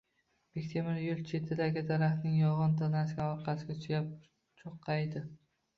Bektemir 0.57 0.97
yo`l 1.07 1.19
chetidagi 1.33 1.83
daraxtning 1.91 2.41
yo`g`on 2.47 2.75
tanasiga 2.81 3.29
orqasini 3.37 3.79
suyab 3.87 4.13
cho`qqaydi 4.65 5.29